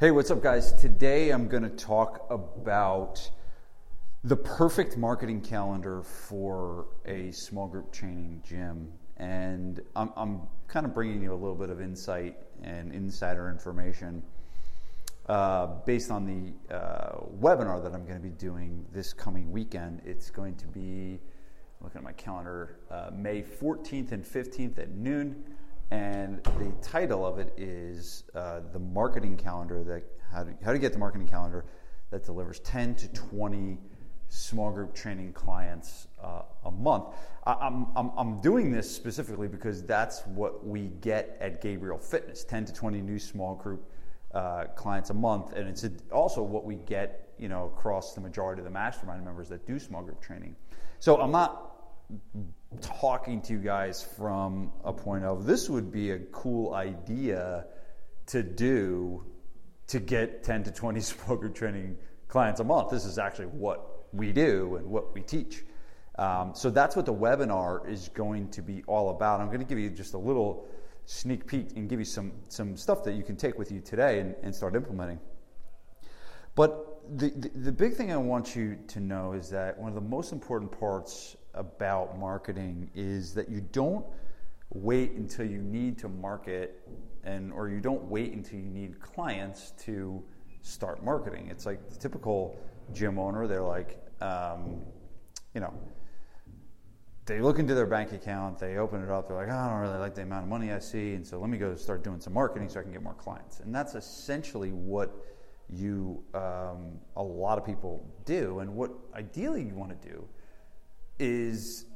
[0.00, 0.72] Hey, what's up, guys?
[0.74, 3.28] Today I'm going to talk about
[4.22, 8.92] the perfect marketing calendar for a small group training gym.
[9.16, 14.22] And I'm, I'm kind of bringing you a little bit of insight and insider information
[15.28, 20.02] uh, based on the uh, webinar that I'm going to be doing this coming weekend.
[20.04, 21.18] It's going to be,
[21.80, 25.42] looking at my calendar, uh, May 14th and 15th at noon
[25.90, 30.78] and the title of it is uh, the marketing calendar that how to, how to
[30.78, 31.64] get the marketing calendar
[32.10, 33.78] that delivers 10 to 20
[34.28, 37.14] small group training clients uh, a month.
[37.46, 42.44] I, am I'm, I'm doing this specifically because that's what we get at Gabriel Fitness
[42.44, 43.90] 10 to 20 new small group
[44.34, 45.54] uh, clients a month.
[45.54, 49.48] And it's also what we get you know, across the majority of the mastermind members
[49.48, 50.56] that do small group training.
[50.98, 51.67] So I'm not
[52.80, 57.66] talking to you guys from a point of this would be a cool idea
[58.26, 59.24] to do
[59.88, 61.96] to get 10 to 20 smoker training
[62.28, 62.90] clients a month.
[62.90, 65.64] This is actually what we do and what we teach.
[66.18, 69.40] Um, so that's what the webinar is going to be all about.
[69.40, 70.66] I'm going to give you just a little
[71.06, 74.20] sneak peek and give you some, some stuff that you can take with you today
[74.20, 75.20] and, and start implementing.
[76.54, 79.94] But the, the, the big thing I want you to know is that one of
[79.94, 84.06] the most important parts about marketing is that you don't
[84.70, 86.80] wait until you need to market
[87.24, 90.22] and or you don't wait until you need clients to
[90.62, 91.48] start marketing.
[91.50, 92.58] It's like the typical
[92.92, 94.80] gym owner, they're like, um,
[95.54, 95.74] you know,
[97.26, 99.80] they look into their bank account, they open it up, they're like, oh, I don't
[99.80, 102.20] really like the amount of money I see, and so let me go start doing
[102.20, 103.60] some marketing so I can get more clients.
[103.60, 105.14] And that's essentially what
[105.68, 108.60] you, um, a lot of people do.
[108.60, 110.26] And what ideally you want to do
[111.18, 111.86] is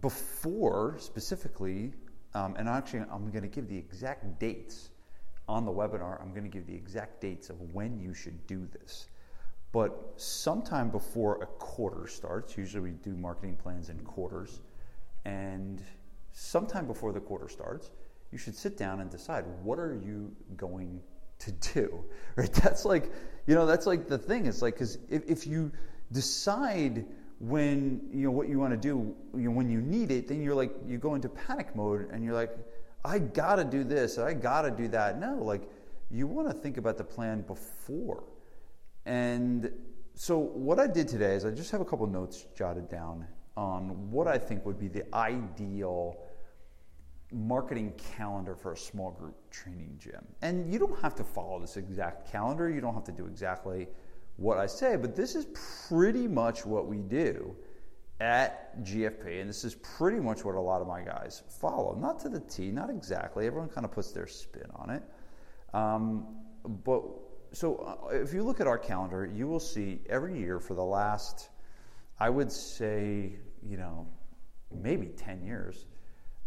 [0.00, 1.92] before specifically,
[2.34, 4.90] um, and actually I'm going to give the exact dates
[5.48, 6.20] on the webinar.
[6.20, 9.08] I'm going to give the exact dates of when you should do this.
[9.72, 14.60] But sometime before a quarter starts, usually we do marketing plans in quarters,
[15.24, 15.82] and
[16.32, 17.90] sometime before the quarter starts,
[18.30, 21.00] you should sit down and decide what are you going
[21.40, 22.04] to do.
[22.36, 22.52] Right?
[22.52, 23.12] That's like,
[23.46, 24.46] you know, that's like the thing.
[24.46, 25.72] It's like because if, if you
[26.12, 27.04] decide
[27.40, 30.42] when you know what you want to do you know, when you need it then
[30.42, 32.56] you're like you go into panic mode and you're like
[33.04, 35.18] i gotta do this i gotta do that.
[35.20, 35.62] No like
[36.10, 38.24] you want to think about the plan before.
[39.06, 39.70] And
[40.14, 43.26] so what i did today is i just have a couple notes jotted down
[43.56, 46.18] on what i think would be the ideal
[47.30, 50.26] marketing calendar for a small group training gym.
[50.40, 53.86] And you don't have to follow this exact calendar you don't have to do exactly
[54.38, 55.46] what I say, but this is
[55.88, 57.56] pretty much what we do
[58.20, 61.96] at GFP, and this is pretty much what a lot of my guys follow.
[62.00, 63.46] Not to the T, not exactly.
[63.46, 65.02] Everyone kind of puts their spin on it.
[65.74, 66.36] Um,
[66.84, 67.02] but
[67.52, 70.84] so uh, if you look at our calendar, you will see every year for the
[70.84, 71.48] last,
[72.20, 73.32] I would say,
[73.62, 74.06] you know,
[74.72, 75.86] maybe 10 years,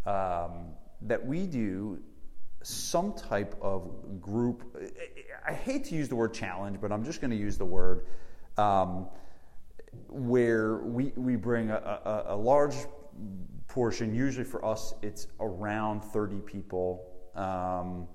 [0.06, 0.72] um,
[1.02, 2.00] that we do
[2.62, 4.76] some type of group.
[5.46, 8.06] I hate to use the word challenge, but I'm just going to use the word
[8.56, 9.08] um,
[10.08, 12.74] where we, we bring a, a, a, large
[13.68, 18.06] portion, usually for us, it's around 30 people, um,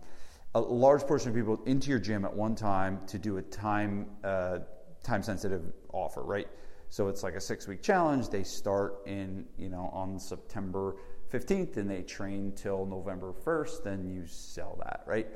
[0.55, 4.07] a large portion of people into your gym at one time to do a time,
[4.23, 4.59] uh,
[5.03, 6.47] time sensitive offer, right?
[6.89, 8.29] So it's like a six week challenge.
[8.29, 10.95] They start in, you know, on September
[11.31, 15.27] 15th and they train till November 1st, then you sell that, right?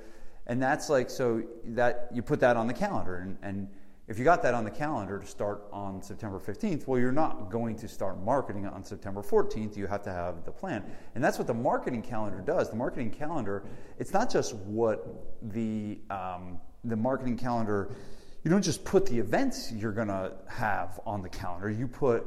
[0.47, 3.17] And that's like, so that you put that on the calendar.
[3.17, 3.67] And, and
[4.07, 7.49] if you got that on the calendar to start on September 15th, well, you're not
[7.49, 9.77] going to start marketing on September 14th.
[9.77, 10.83] You have to have the plan.
[11.15, 12.69] And that's what the marketing calendar does.
[12.69, 13.63] The marketing calendar,
[13.99, 17.95] it's not just what the, um, the marketing calendar,
[18.43, 21.69] you don't just put the events you're going to have on the calendar.
[21.69, 22.25] You put,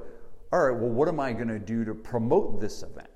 [0.52, 3.08] all right, well, what am I going to do to promote this event?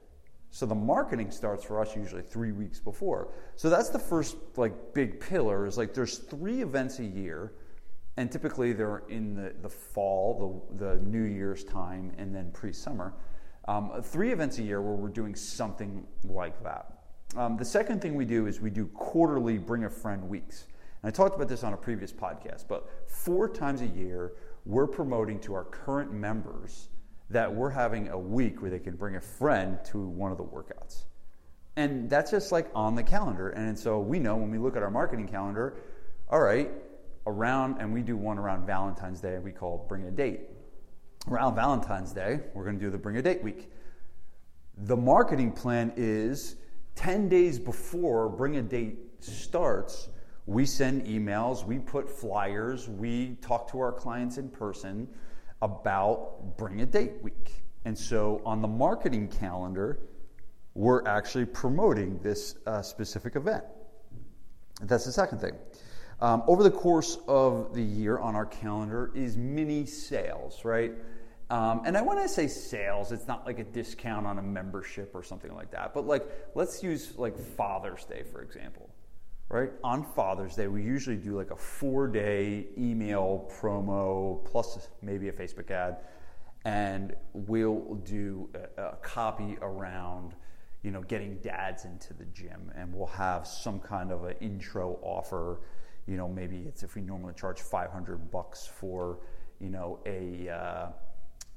[0.50, 3.28] So the marketing starts for us usually three weeks before.
[3.56, 7.52] So that's the first like big pillar is like there's three events a year,
[8.16, 13.14] and typically they're in the, the fall, the, the New Year's time, and then pre-summer.
[13.68, 16.94] Um, three events a year where we're doing something like that.
[17.36, 20.66] Um, the second thing we do is we do quarterly bring a friend weeks.
[21.02, 24.32] And I talked about this on a previous podcast, but four times a year,
[24.64, 26.88] we're promoting to our current members
[27.30, 30.44] that we're having a week where they can bring a friend to one of the
[30.44, 31.04] workouts.
[31.76, 33.50] And that's just like on the calendar.
[33.50, 35.76] And so we know when we look at our marketing calendar,
[36.28, 36.70] all right,
[37.26, 40.40] around, and we do one around Valentine's Day, we call Bring a Date.
[41.28, 43.70] Around Valentine's Day, we're going to do the Bring a Date week.
[44.78, 46.56] The marketing plan is
[46.96, 50.08] 10 days before Bring a Date starts,
[50.46, 55.06] we send emails, we put flyers, we talk to our clients in person
[55.62, 57.62] about Bring a Date Week.
[57.84, 60.00] And so on the marketing calendar,
[60.74, 63.64] we're actually promoting this uh, specific event.
[64.82, 65.54] That's the second thing.
[66.20, 70.92] Um, over the course of the year on our calendar is mini sales, right?
[71.50, 75.12] Um, and I want to say sales, it's not like a discount on a membership
[75.14, 75.94] or something like that.
[75.94, 78.87] But like, let's use like Father's Day, for example,
[79.48, 79.70] right?
[79.82, 85.32] On Father's Day, we usually do like a four day email promo plus maybe a
[85.32, 85.98] Facebook ad.
[86.64, 90.34] And we'll do a, a copy around,
[90.82, 92.70] you know, getting dads into the gym.
[92.74, 95.60] And we'll have some kind of an intro offer.
[96.06, 99.20] You know, maybe it's if we normally charge 500 bucks for,
[99.60, 100.88] you know, a, uh,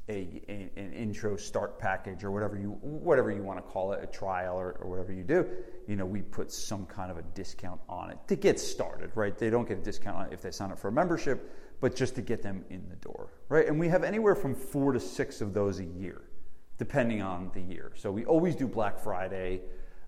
[0.09, 4.03] a, a, an intro start package or whatever you whatever you want to call it,
[4.03, 5.45] a trial or, or, whatever you do,
[5.87, 9.37] you know, we put some kind of a discount on it to get started, right?
[9.37, 12.21] They don't get a discount if they sign up for a membership, but just to
[12.21, 13.67] get them in the door, right?
[13.67, 16.21] And we have anywhere from four to six of those a year,
[16.77, 17.91] depending on the year.
[17.95, 19.61] So we always do Black Friday,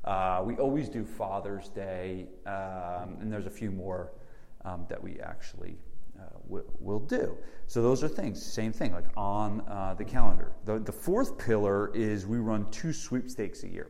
[0.04, 4.12] uh, we always do Father's Day, um, and there's a few more
[4.66, 5.78] um, that we actually
[6.20, 6.24] uh,
[6.80, 7.38] will, do.
[7.68, 10.54] So those are things, same thing, like on uh, the calendar.
[10.66, 13.90] The, the fourth pillar is we run two sweepstakes a year.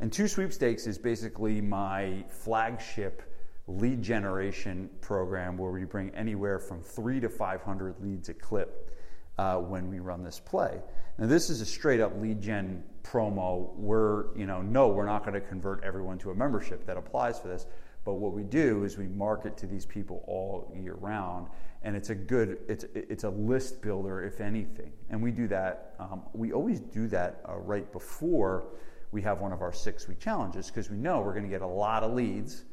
[0.00, 3.22] And two sweepstakes is basically my flagship
[3.66, 8.90] lead generation program where we bring anywhere from three to 500 leads a clip
[9.38, 10.80] uh, when we run this play.
[11.18, 13.74] Now, this is a straight up lead gen promo.
[13.76, 17.38] We're, you know, no, we're not going to convert everyone to a membership that applies
[17.38, 17.66] for this.
[18.04, 21.48] But what we do is we market to these people all year round,
[21.82, 24.92] and it's a good it's it's a list builder if anything.
[25.10, 25.94] And we do that.
[25.98, 28.64] Um, we always do that uh, right before
[29.12, 31.62] we have one of our six week challenges because we know we're going to get
[31.62, 32.64] a lot of leads,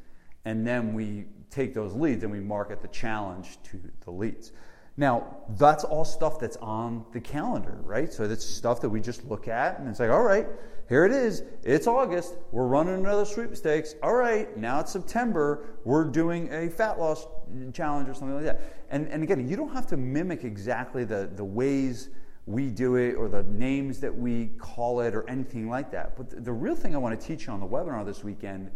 [0.44, 4.52] and then we take those leads and we market the challenge to the leads.
[4.98, 8.12] Now, that's all stuff that's on the calendar, right?
[8.12, 10.48] So that's stuff that we just look at and it's like, all right,
[10.88, 11.44] here it is.
[11.62, 12.34] It's August.
[12.50, 13.94] We're running another sweepstakes.
[14.02, 15.66] All right, now it's September.
[15.84, 17.28] We're doing a fat loss
[17.72, 18.60] challenge or something like that.
[18.90, 22.08] And, and again, you don't have to mimic exactly the, the ways
[22.46, 26.16] we do it or the names that we call it or anything like that.
[26.16, 28.72] But the, the real thing I want to teach you on the webinar this weekend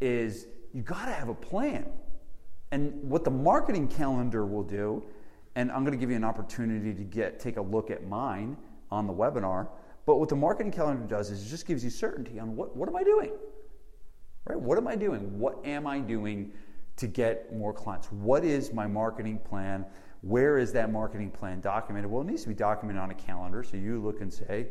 [0.00, 1.90] is you got to have a plan.
[2.70, 5.04] And what the marketing calendar will do
[5.54, 8.56] and I'm going to give you an opportunity to get take a look at mine
[8.90, 9.68] on the webinar.
[10.06, 12.88] But what the marketing calendar does is it just gives you certainty on what, what
[12.88, 13.32] am I doing?
[14.46, 14.58] Right?
[14.58, 15.38] What am I doing?
[15.38, 16.52] What am I doing
[16.96, 18.10] to get more clients?
[18.10, 19.84] What is my marketing plan?
[20.22, 22.10] Where is that marketing plan documented?
[22.10, 23.62] Well, it needs to be documented on a calendar.
[23.62, 24.68] So you look and say,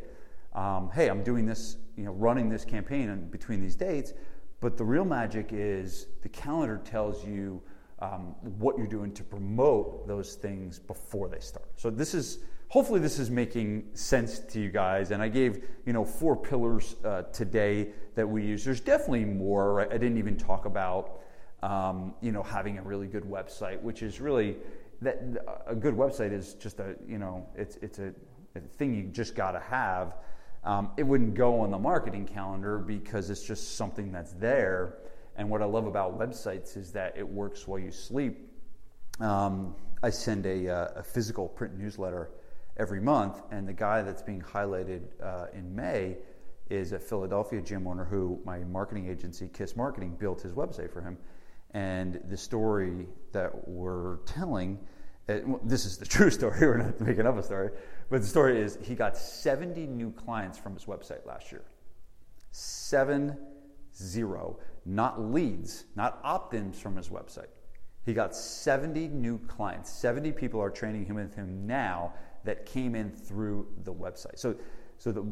[0.54, 4.12] um, hey, I'm doing this, you know, running this campaign between these dates.
[4.60, 7.62] But the real magic is the calendar tells you
[8.00, 11.68] um, what you're doing to promote those things before they start.
[11.76, 15.10] So this is hopefully this is making sense to you guys.
[15.10, 18.64] And I gave you know four pillars uh, today that we use.
[18.64, 19.74] There's definitely more.
[19.74, 19.88] Right?
[19.88, 21.20] I didn't even talk about
[21.62, 24.56] um, you know having a really good website, which is really
[25.00, 25.22] that
[25.66, 28.12] a good website is just a you know it's it's a,
[28.54, 30.16] a thing you just got to have.
[30.64, 34.98] Um, it wouldn't go on the marketing calendar because it's just something that's there.
[35.38, 38.50] And what I love about websites is that it works while you sleep.
[39.20, 42.30] Um, I send a, uh, a, physical print newsletter
[42.76, 46.16] every month, and the guy that's being highlighted uh, in May
[46.70, 51.00] is a Philadelphia gym owner who my marketing agency, Kiss Marketing, built his website for
[51.00, 51.16] him.
[51.72, 54.78] And the story that we're telling,
[55.28, 57.70] uh, this is the true story, we're not making up a story,
[58.10, 61.62] but the story is he got 70 new clients from his website last year.
[62.50, 63.36] Seven
[63.98, 64.58] zero
[64.88, 67.48] not leads, not opt ins from his website.
[68.04, 69.92] He got 70 new clients.
[69.92, 72.14] 70 people are training him with him now
[72.44, 74.38] that came in through the website.
[74.38, 74.56] So,
[74.96, 75.26] so the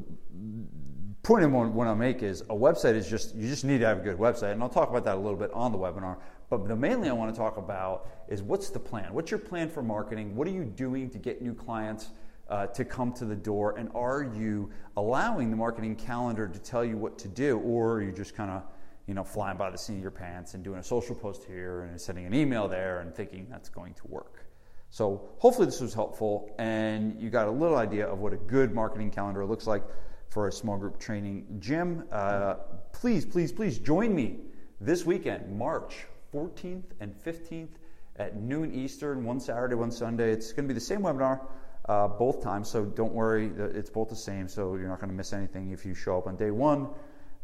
[1.23, 3.99] point I want to make is a website is just, you just need to have
[3.99, 4.53] a good website.
[4.53, 6.19] And I'll talk about that a little bit on the webinar.
[6.51, 9.15] But the mainly I want to talk about is what's the plan?
[9.15, 10.37] What's your plan for marketing?
[10.37, 12.11] What are you doing to get new clients?
[12.49, 13.77] Uh, to come to the door?
[13.77, 18.03] And are you allowing the marketing calendar to tell you what to do, or are
[18.03, 18.63] you just kind of
[19.07, 21.83] you know, flying by the seat of your pants and doing a social post here
[21.83, 24.45] and sending an email there and thinking that's going to work.
[24.91, 28.75] So hopefully this was helpful and you got a little idea of what a good
[28.75, 29.85] marketing calendar looks like
[30.29, 32.05] for a small group training gym.
[32.11, 32.55] Uh,
[32.93, 34.39] please, please, please join me
[34.81, 37.75] this weekend, March 14th and 15th
[38.17, 40.33] at noon Eastern, one Saturday, one Sunday.
[40.33, 41.47] It's going to be the same webinar
[41.89, 45.17] uh, both times, so don't worry, it's both the same, so you're not going to
[45.17, 46.89] miss anything if you show up on day one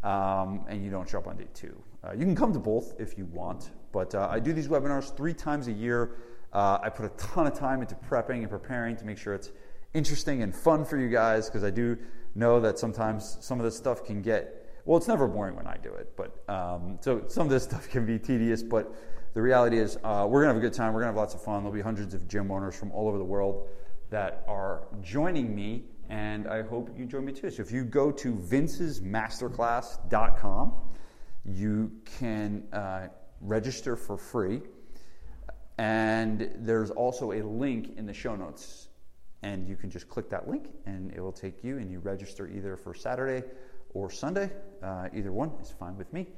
[0.02, 1.80] um, and you don't show up on day two.
[2.04, 5.14] Uh, you can come to both if you want, But uh, I do these webinars
[5.16, 6.16] three times a year.
[6.52, 9.52] Uh, I put a ton of time into prepping and preparing to make sure it's
[9.94, 11.96] interesting and fun for you guys because I do
[12.34, 15.76] know that sometimes some of this stuff can get well, it's never boring when I
[15.76, 18.62] do it, but um, so some of this stuff can be tedious.
[18.62, 18.92] But
[19.32, 20.92] the reality is, uh, we're gonna have a good time.
[20.92, 21.62] We're gonna have lots of fun.
[21.62, 23.68] There'll be hundreds of gym owners from all over the world
[24.10, 27.50] that are joining me, and I hope you join me too.
[27.50, 30.72] So if you go to vincesmasterclass.com,
[31.44, 33.08] you can uh,
[33.40, 34.60] register for free,
[35.78, 38.88] and there's also a link in the show notes
[39.42, 42.48] and you can just click that link and it will take you and you register
[42.48, 43.44] either for Saturday
[43.94, 44.52] or Sunday.
[44.82, 46.28] Uh, either one is fine with me.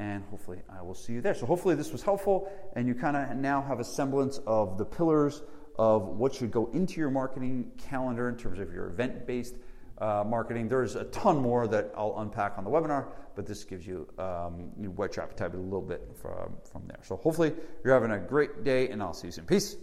[0.00, 1.34] And hopefully, I will see you there.
[1.34, 4.84] So, hopefully, this was helpful, and you kind of now have a semblance of the
[4.84, 5.42] pillars
[5.78, 9.56] of what should go into your marketing calendar in terms of your event based
[9.98, 10.68] uh, marketing.
[10.68, 14.70] There's a ton more that I'll unpack on the webinar, but this gives you, um,
[14.96, 17.00] whet your appetite a little bit from, from there.
[17.02, 17.52] So, hopefully,
[17.84, 19.44] you're having a great day, and I'll see you soon.
[19.46, 19.76] Peace.